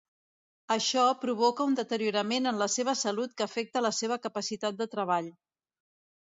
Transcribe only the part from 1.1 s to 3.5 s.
provoca un deteriorament en la seva salut que